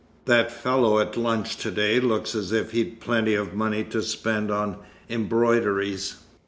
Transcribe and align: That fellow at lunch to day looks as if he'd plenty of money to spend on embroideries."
That 0.25 0.51
fellow 0.51 0.97
at 0.99 1.15
lunch 1.15 1.57
to 1.57 1.69
day 1.69 1.99
looks 1.99 2.33
as 2.33 2.51
if 2.51 2.71
he'd 2.71 2.99
plenty 2.99 3.35
of 3.35 3.53
money 3.53 3.83
to 3.83 4.01
spend 4.01 4.49
on 4.49 4.77
embroideries." 5.11 6.15